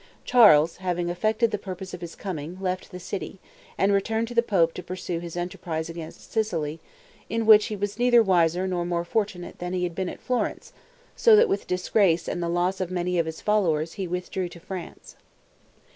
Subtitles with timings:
[0.25, 3.39] Charles, having effected the purpose of his coming, left the city,
[3.77, 6.79] and returned to the pope to pursue his enterprise against Sicily,
[7.29, 10.73] in which he was neither wiser nor more fortunate than he had been at Florence;
[11.15, 14.59] so that with disgrace and the loss of many of his followers, he withdrew to
[14.59, 15.17] France.